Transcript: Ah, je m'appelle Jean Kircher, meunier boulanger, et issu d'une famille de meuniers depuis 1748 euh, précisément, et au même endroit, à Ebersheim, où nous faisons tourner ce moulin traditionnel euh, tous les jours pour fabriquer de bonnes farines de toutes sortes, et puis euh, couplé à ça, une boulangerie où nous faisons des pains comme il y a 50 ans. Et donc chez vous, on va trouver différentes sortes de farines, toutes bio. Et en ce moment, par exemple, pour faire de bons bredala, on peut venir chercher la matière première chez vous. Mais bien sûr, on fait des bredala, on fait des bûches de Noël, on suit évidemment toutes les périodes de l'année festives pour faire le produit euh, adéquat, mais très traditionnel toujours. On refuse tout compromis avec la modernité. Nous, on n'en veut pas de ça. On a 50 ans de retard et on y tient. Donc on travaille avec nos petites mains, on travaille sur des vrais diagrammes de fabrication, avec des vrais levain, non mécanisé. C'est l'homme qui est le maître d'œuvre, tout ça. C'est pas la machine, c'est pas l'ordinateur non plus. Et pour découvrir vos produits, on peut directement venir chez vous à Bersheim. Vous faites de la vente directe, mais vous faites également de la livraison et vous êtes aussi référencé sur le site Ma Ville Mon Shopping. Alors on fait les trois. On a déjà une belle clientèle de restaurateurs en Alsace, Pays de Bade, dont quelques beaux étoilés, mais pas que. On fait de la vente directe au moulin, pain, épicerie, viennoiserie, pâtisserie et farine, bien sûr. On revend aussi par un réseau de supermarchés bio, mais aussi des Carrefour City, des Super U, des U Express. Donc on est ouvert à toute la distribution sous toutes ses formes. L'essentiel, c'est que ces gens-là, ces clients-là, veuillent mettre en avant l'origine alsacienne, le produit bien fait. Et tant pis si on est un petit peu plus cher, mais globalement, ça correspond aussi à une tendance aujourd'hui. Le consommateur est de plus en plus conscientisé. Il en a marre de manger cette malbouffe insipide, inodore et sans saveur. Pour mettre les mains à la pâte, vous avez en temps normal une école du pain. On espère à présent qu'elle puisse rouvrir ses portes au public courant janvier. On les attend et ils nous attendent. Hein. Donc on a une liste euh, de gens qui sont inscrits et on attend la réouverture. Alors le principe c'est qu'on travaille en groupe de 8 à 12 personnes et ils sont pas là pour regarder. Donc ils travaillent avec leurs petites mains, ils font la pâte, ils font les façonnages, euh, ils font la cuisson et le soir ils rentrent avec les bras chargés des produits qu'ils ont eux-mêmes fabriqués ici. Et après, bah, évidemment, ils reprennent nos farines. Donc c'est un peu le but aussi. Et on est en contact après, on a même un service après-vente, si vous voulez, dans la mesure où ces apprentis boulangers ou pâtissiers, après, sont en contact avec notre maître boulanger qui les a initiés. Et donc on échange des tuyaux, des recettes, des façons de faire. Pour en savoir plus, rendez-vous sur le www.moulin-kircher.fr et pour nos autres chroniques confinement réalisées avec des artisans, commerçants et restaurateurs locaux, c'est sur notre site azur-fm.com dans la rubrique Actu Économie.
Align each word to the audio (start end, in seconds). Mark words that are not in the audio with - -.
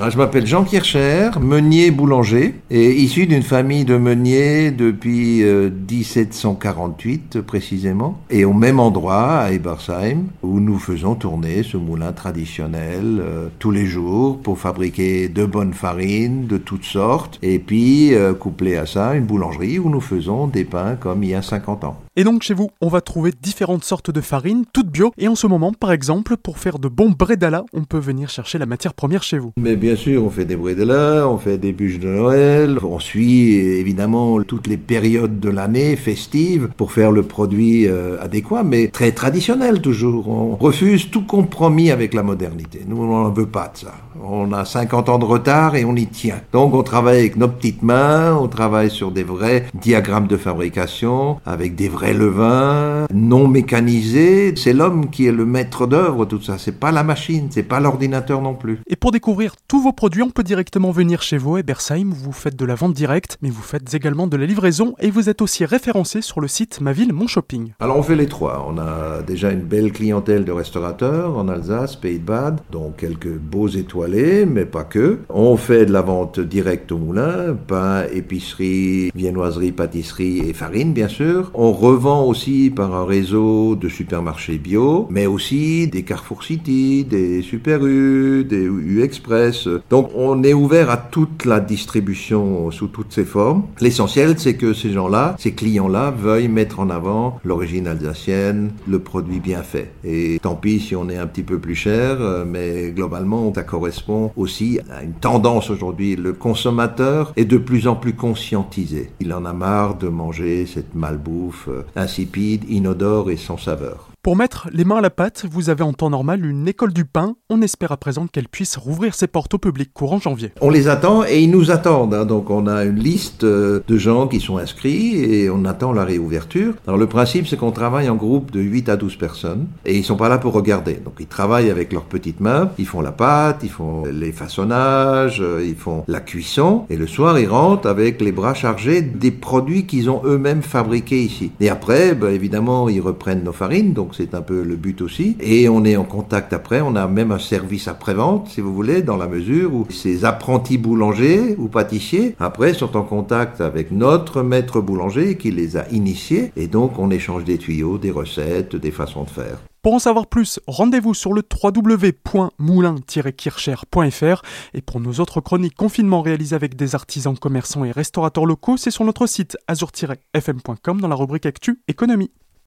Ah, 0.00 0.10
je 0.10 0.16
m'appelle 0.16 0.46
Jean 0.46 0.62
Kircher, 0.62 1.30
meunier 1.40 1.90
boulanger, 1.90 2.54
et 2.70 2.94
issu 2.94 3.26
d'une 3.26 3.42
famille 3.42 3.84
de 3.84 3.96
meuniers 3.96 4.70
depuis 4.70 5.42
1748 5.42 7.34
euh, 7.34 7.42
précisément, 7.42 8.20
et 8.30 8.44
au 8.44 8.52
même 8.52 8.78
endroit, 8.78 9.38
à 9.38 9.50
Ebersheim, 9.50 10.26
où 10.44 10.60
nous 10.60 10.78
faisons 10.78 11.16
tourner 11.16 11.64
ce 11.64 11.76
moulin 11.76 12.12
traditionnel 12.12 13.18
euh, 13.20 13.48
tous 13.58 13.72
les 13.72 13.86
jours 13.86 14.38
pour 14.38 14.60
fabriquer 14.60 15.28
de 15.28 15.44
bonnes 15.44 15.74
farines 15.74 16.46
de 16.46 16.58
toutes 16.58 16.84
sortes, 16.84 17.40
et 17.42 17.58
puis 17.58 18.14
euh, 18.14 18.34
couplé 18.34 18.76
à 18.76 18.86
ça, 18.86 19.16
une 19.16 19.24
boulangerie 19.24 19.80
où 19.80 19.90
nous 19.90 20.00
faisons 20.00 20.46
des 20.46 20.64
pains 20.64 20.94
comme 20.94 21.24
il 21.24 21.30
y 21.30 21.34
a 21.34 21.42
50 21.42 21.82
ans. 21.82 21.98
Et 22.14 22.24
donc 22.24 22.42
chez 22.42 22.52
vous, 22.54 22.68
on 22.80 22.88
va 22.88 23.00
trouver 23.00 23.32
différentes 23.40 23.84
sortes 23.84 24.10
de 24.10 24.20
farines, 24.20 24.64
toutes 24.72 24.90
bio. 24.90 25.12
Et 25.18 25.28
en 25.28 25.36
ce 25.36 25.46
moment, 25.46 25.72
par 25.72 25.92
exemple, 25.92 26.36
pour 26.36 26.58
faire 26.58 26.80
de 26.80 26.88
bons 26.88 27.10
bredala, 27.10 27.64
on 27.72 27.84
peut 27.84 27.98
venir 27.98 28.28
chercher 28.28 28.58
la 28.58 28.66
matière 28.66 28.92
première 28.92 29.22
chez 29.22 29.38
vous. 29.38 29.52
Mais 29.56 29.76
bien 29.76 29.87
sûr, 29.96 30.24
on 30.24 30.30
fait 30.30 30.44
des 30.44 30.56
bredala, 30.56 31.28
on 31.28 31.38
fait 31.38 31.58
des 31.58 31.72
bûches 31.72 31.98
de 31.98 32.08
Noël, 32.08 32.78
on 32.82 32.98
suit 32.98 33.54
évidemment 33.54 34.42
toutes 34.42 34.66
les 34.66 34.76
périodes 34.76 35.40
de 35.40 35.50
l'année 35.50 35.96
festives 35.96 36.68
pour 36.76 36.92
faire 36.92 37.10
le 37.10 37.22
produit 37.22 37.86
euh, 37.86 38.20
adéquat, 38.20 38.62
mais 38.62 38.88
très 38.88 39.12
traditionnel 39.12 39.80
toujours. 39.80 40.28
On 40.28 40.56
refuse 40.56 41.10
tout 41.10 41.24
compromis 41.24 41.90
avec 41.90 42.14
la 42.14 42.22
modernité. 42.22 42.82
Nous, 42.86 42.96
on 42.96 43.06
n'en 43.06 43.30
veut 43.30 43.46
pas 43.46 43.70
de 43.72 43.78
ça. 43.78 43.94
On 44.22 44.52
a 44.52 44.64
50 44.64 45.08
ans 45.08 45.18
de 45.18 45.24
retard 45.24 45.76
et 45.76 45.84
on 45.84 45.94
y 45.94 46.06
tient. 46.06 46.40
Donc 46.52 46.74
on 46.74 46.82
travaille 46.82 47.18
avec 47.18 47.36
nos 47.36 47.48
petites 47.48 47.82
mains, 47.82 48.36
on 48.36 48.48
travaille 48.48 48.90
sur 48.90 49.12
des 49.12 49.22
vrais 49.22 49.66
diagrammes 49.74 50.26
de 50.26 50.36
fabrication, 50.36 51.38
avec 51.46 51.74
des 51.76 51.88
vrais 51.88 52.14
levain, 52.14 53.06
non 53.14 53.46
mécanisé. 53.46 54.54
C'est 54.56 54.72
l'homme 54.72 55.10
qui 55.10 55.26
est 55.26 55.32
le 55.32 55.46
maître 55.46 55.86
d'œuvre, 55.86 56.24
tout 56.24 56.42
ça. 56.42 56.58
C'est 56.58 56.78
pas 56.78 56.90
la 56.90 57.04
machine, 57.04 57.48
c'est 57.50 57.62
pas 57.62 57.80
l'ordinateur 57.80 58.42
non 58.42 58.54
plus. 58.54 58.80
Et 58.88 58.96
pour 58.96 59.12
découvrir 59.12 59.54
vos 59.80 59.92
produits, 59.92 60.22
on 60.22 60.30
peut 60.30 60.42
directement 60.42 60.90
venir 60.90 61.22
chez 61.22 61.38
vous 61.38 61.56
à 61.56 61.62
Bersheim. 61.62 62.10
Vous 62.12 62.32
faites 62.32 62.56
de 62.56 62.64
la 62.64 62.74
vente 62.74 62.94
directe, 62.94 63.38
mais 63.42 63.50
vous 63.50 63.62
faites 63.62 63.94
également 63.94 64.26
de 64.26 64.36
la 64.36 64.46
livraison 64.46 64.94
et 64.98 65.10
vous 65.10 65.28
êtes 65.28 65.42
aussi 65.42 65.64
référencé 65.64 66.22
sur 66.22 66.40
le 66.40 66.48
site 66.48 66.80
Ma 66.80 66.92
Ville 66.92 67.12
Mon 67.12 67.26
Shopping. 67.26 67.72
Alors 67.80 67.96
on 67.96 68.02
fait 68.02 68.16
les 68.16 68.26
trois. 68.26 68.66
On 68.68 68.78
a 68.78 69.22
déjà 69.22 69.50
une 69.50 69.62
belle 69.62 69.92
clientèle 69.92 70.44
de 70.44 70.52
restaurateurs 70.52 71.36
en 71.36 71.48
Alsace, 71.48 71.96
Pays 71.96 72.18
de 72.18 72.24
Bade, 72.24 72.60
dont 72.70 72.90
quelques 72.90 73.32
beaux 73.36 73.68
étoilés, 73.68 74.46
mais 74.46 74.64
pas 74.64 74.84
que. 74.84 75.20
On 75.28 75.56
fait 75.56 75.86
de 75.86 75.92
la 75.92 76.02
vente 76.02 76.40
directe 76.40 76.90
au 76.92 76.98
moulin, 76.98 77.56
pain, 77.66 78.04
épicerie, 78.12 79.10
viennoiserie, 79.14 79.72
pâtisserie 79.72 80.38
et 80.38 80.52
farine, 80.52 80.92
bien 80.92 81.08
sûr. 81.08 81.50
On 81.54 81.72
revend 81.72 82.24
aussi 82.24 82.70
par 82.74 82.94
un 82.94 83.04
réseau 83.04 83.76
de 83.76 83.88
supermarchés 83.88 84.58
bio, 84.58 85.06
mais 85.10 85.26
aussi 85.26 85.88
des 85.88 86.02
Carrefour 86.02 86.42
City, 86.42 87.04
des 87.04 87.42
Super 87.42 87.86
U, 87.86 88.44
des 88.44 88.64
U 88.64 89.02
Express. 89.02 89.67
Donc 89.90 90.10
on 90.14 90.42
est 90.42 90.54
ouvert 90.54 90.90
à 90.90 90.96
toute 90.96 91.44
la 91.44 91.60
distribution 91.60 92.70
sous 92.70 92.88
toutes 92.88 93.12
ses 93.12 93.24
formes. 93.24 93.64
L'essentiel, 93.80 94.38
c'est 94.38 94.54
que 94.54 94.72
ces 94.72 94.92
gens-là, 94.92 95.36
ces 95.38 95.52
clients-là, 95.52 96.10
veuillent 96.10 96.48
mettre 96.48 96.80
en 96.80 96.90
avant 96.90 97.38
l'origine 97.44 97.86
alsacienne, 97.86 98.72
le 98.86 98.98
produit 98.98 99.40
bien 99.40 99.62
fait. 99.62 99.92
Et 100.04 100.38
tant 100.42 100.54
pis 100.54 100.80
si 100.80 100.96
on 100.96 101.08
est 101.08 101.16
un 101.16 101.26
petit 101.26 101.42
peu 101.42 101.58
plus 101.58 101.74
cher, 101.74 102.18
mais 102.46 102.90
globalement, 102.90 103.52
ça 103.54 103.62
correspond 103.62 104.32
aussi 104.36 104.78
à 104.90 105.02
une 105.02 105.12
tendance 105.12 105.70
aujourd'hui. 105.70 106.16
Le 106.16 106.32
consommateur 106.32 107.32
est 107.36 107.44
de 107.44 107.58
plus 107.58 107.88
en 107.88 107.96
plus 107.96 108.14
conscientisé. 108.14 109.10
Il 109.20 109.32
en 109.32 109.44
a 109.44 109.52
marre 109.52 109.96
de 109.96 110.08
manger 110.08 110.66
cette 110.66 110.94
malbouffe 110.94 111.68
insipide, 111.96 112.64
inodore 112.68 113.30
et 113.30 113.36
sans 113.36 113.58
saveur. 113.58 114.08
Pour 114.22 114.34
mettre 114.34 114.68
les 114.72 114.84
mains 114.84 114.96
à 114.96 115.00
la 115.00 115.10
pâte, 115.10 115.46
vous 115.48 115.70
avez 115.70 115.84
en 115.84 115.92
temps 115.92 116.10
normal 116.10 116.44
une 116.44 116.66
école 116.66 116.92
du 116.92 117.04
pain. 117.04 117.36
On 117.50 117.62
espère 117.62 117.92
à 117.92 117.96
présent 117.96 118.26
qu'elle 118.26 118.48
puisse 118.48 118.76
rouvrir 118.76 119.14
ses 119.14 119.28
portes 119.28 119.54
au 119.54 119.58
public 119.58 119.90
courant 119.94 120.18
janvier. 120.18 120.52
On 120.60 120.70
les 120.70 120.88
attend 120.88 121.24
et 121.24 121.40
ils 121.40 121.50
nous 121.50 121.70
attendent. 121.70 122.12
Hein. 122.12 122.24
Donc 122.24 122.50
on 122.50 122.66
a 122.66 122.84
une 122.84 122.98
liste 122.98 123.44
euh, 123.44 123.80
de 123.86 123.96
gens 123.96 124.26
qui 124.26 124.40
sont 124.40 124.58
inscrits 124.58 125.14
et 125.14 125.48
on 125.48 125.64
attend 125.64 125.92
la 125.92 126.04
réouverture. 126.04 126.74
Alors 126.88 126.98
le 126.98 127.06
principe 127.06 127.46
c'est 127.46 127.56
qu'on 127.56 127.70
travaille 127.70 128.08
en 128.08 128.16
groupe 128.16 128.50
de 128.50 128.60
8 128.60 128.88
à 128.88 128.96
12 128.96 129.16
personnes 129.16 129.68
et 129.86 129.96
ils 129.96 130.04
sont 130.04 130.16
pas 130.16 130.28
là 130.28 130.38
pour 130.38 130.52
regarder. 130.52 130.94
Donc 130.94 131.14
ils 131.20 131.26
travaillent 131.26 131.70
avec 131.70 131.92
leurs 131.92 132.04
petites 132.04 132.40
mains, 132.40 132.72
ils 132.76 132.86
font 132.86 133.00
la 133.00 133.12
pâte, 133.12 133.60
ils 133.62 133.70
font 133.70 134.02
les 134.04 134.32
façonnages, 134.32 135.40
euh, 135.40 135.64
ils 135.64 135.76
font 135.76 136.02
la 136.08 136.20
cuisson 136.20 136.86
et 136.90 136.96
le 136.96 137.06
soir 137.06 137.38
ils 137.38 137.48
rentrent 137.48 137.88
avec 137.88 138.20
les 138.20 138.32
bras 138.32 138.54
chargés 138.54 139.00
des 139.00 139.30
produits 139.30 139.86
qu'ils 139.86 140.10
ont 140.10 140.22
eux-mêmes 140.24 140.62
fabriqués 140.62 141.22
ici. 141.22 141.52
Et 141.60 141.70
après, 141.70 142.14
bah, 142.14 142.32
évidemment, 142.32 142.88
ils 142.88 143.00
reprennent 143.00 143.44
nos 143.44 143.52
farines. 143.52 143.94
Donc 144.08 144.14
c'est 144.14 144.34
un 144.34 144.40
peu 144.40 144.62
le 144.62 144.76
but 144.76 145.02
aussi. 145.02 145.36
Et 145.38 145.68
on 145.68 145.84
est 145.84 145.96
en 145.96 146.04
contact 146.04 146.54
après, 146.54 146.80
on 146.80 146.96
a 146.96 147.06
même 147.06 147.30
un 147.30 147.38
service 147.38 147.88
après-vente, 147.88 148.48
si 148.48 148.62
vous 148.62 148.72
voulez, 148.72 149.02
dans 149.02 149.18
la 149.18 149.28
mesure 149.28 149.74
où 149.74 149.86
ces 149.90 150.24
apprentis 150.24 150.78
boulangers 150.78 151.54
ou 151.58 151.68
pâtissiers, 151.68 152.34
après, 152.40 152.72
sont 152.72 152.96
en 152.96 153.02
contact 153.02 153.60
avec 153.60 153.90
notre 153.90 154.40
maître 154.40 154.80
boulanger 154.80 155.36
qui 155.36 155.50
les 155.50 155.76
a 155.76 155.86
initiés. 155.90 156.52
Et 156.56 156.68
donc 156.68 156.98
on 156.98 157.10
échange 157.10 157.44
des 157.44 157.58
tuyaux, 157.58 157.98
des 157.98 158.10
recettes, 158.10 158.76
des 158.76 158.92
façons 158.92 159.24
de 159.24 159.28
faire. 159.28 159.58
Pour 159.82 159.92
en 159.92 159.98
savoir 159.98 160.26
plus, 160.26 160.58
rendez-vous 160.66 161.12
sur 161.12 161.34
le 161.34 161.42
www.moulin-kircher.fr 161.62 164.42
et 164.72 164.80
pour 164.80 165.00
nos 165.00 165.20
autres 165.20 165.42
chroniques 165.42 165.76
confinement 165.76 166.22
réalisées 166.22 166.56
avec 166.56 166.76
des 166.76 166.94
artisans, 166.94 167.38
commerçants 167.38 167.84
et 167.84 167.90
restaurateurs 167.90 168.46
locaux, 168.46 168.78
c'est 168.78 168.90
sur 168.90 169.04
notre 169.04 169.26
site 169.26 169.58
azur-fm.com 169.66 170.98
dans 170.98 171.08
la 171.08 171.14
rubrique 171.14 171.44
Actu 171.44 171.82
Économie. 171.88 172.30